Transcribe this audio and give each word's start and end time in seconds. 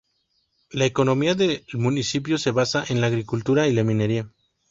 La 0.71 0.85
economía 0.85 1.35
del 1.35 1.63
municipio 1.73 2.39
se 2.39 2.49
basa 2.49 2.83
en 2.89 3.01
la 3.01 3.05
agricultura 3.05 3.67
y 3.67 3.73
la 3.73 3.83
minería. 3.83 4.31